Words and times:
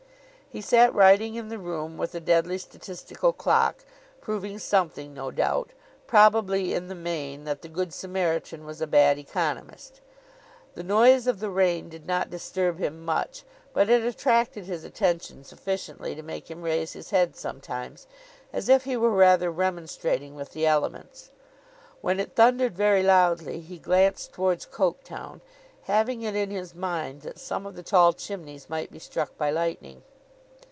He 0.53 0.59
sat 0.59 0.93
writing 0.93 1.35
in 1.35 1.47
the 1.47 1.57
room 1.57 1.97
with 1.97 2.11
the 2.11 2.19
deadly 2.19 2.57
statistical 2.57 3.31
clock, 3.31 3.85
proving 4.19 4.59
something 4.59 5.13
no 5.13 5.31
doubt—probably, 5.31 6.73
in 6.73 6.89
the 6.89 6.93
main, 6.93 7.45
that 7.45 7.61
the 7.61 7.69
Good 7.69 7.93
Samaritan 7.93 8.65
was 8.65 8.81
a 8.81 8.85
Bad 8.85 9.17
Economist. 9.17 10.01
The 10.75 10.83
noise 10.83 11.25
of 11.25 11.39
the 11.39 11.49
rain 11.49 11.87
did 11.87 12.05
not 12.05 12.29
disturb 12.29 12.79
him 12.79 13.05
much; 13.05 13.43
but 13.71 13.89
it 13.89 14.03
attracted 14.03 14.65
his 14.65 14.83
attention 14.83 15.45
sufficiently 15.45 16.15
to 16.15 16.21
make 16.21 16.51
him 16.51 16.63
raise 16.63 16.91
his 16.91 17.11
head 17.11 17.37
sometimes, 17.37 18.05
as 18.51 18.67
if 18.67 18.83
he 18.83 18.97
were 18.97 19.09
rather 19.15 19.49
remonstrating 19.49 20.35
with 20.35 20.51
the 20.51 20.65
elements. 20.65 21.31
When 22.01 22.19
it 22.19 22.35
thundered 22.35 22.75
very 22.75 23.03
loudly, 23.03 23.61
he 23.61 23.77
glanced 23.79 24.33
towards 24.33 24.65
Coketown, 24.65 25.39
having 25.83 26.23
it 26.23 26.35
in 26.35 26.51
his 26.51 26.75
mind 26.75 27.21
that 27.21 27.39
some 27.39 27.65
of 27.65 27.77
the 27.77 27.83
tall 27.83 28.11
chimneys 28.11 28.69
might 28.69 28.91
be 28.91 28.99
struck 28.99 29.37
by 29.37 29.49
lightning. 29.49 30.03